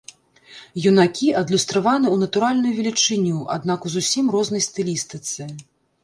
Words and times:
Юнакі 0.91 1.27
адлюстраваны 1.41 2.07
ў 2.11 2.17
натуральную 2.23 2.71
велічыню, 2.77 3.37
аднак 3.57 3.79
у 3.89 3.91
зусім 3.97 4.31
рознай 4.37 4.63
стылістыцы. 4.69 5.47